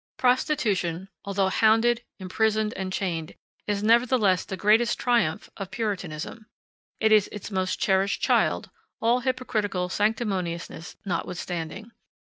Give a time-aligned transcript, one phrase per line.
[0.17, 3.35] Prostitution, although hounded, imprisoned, and chained,
[3.67, 6.47] is nevertheless the greatest triumph of Puritanism.
[6.99, 11.91] It is its most cherished child, all hypocritical sanctimoniousness notwithstanding.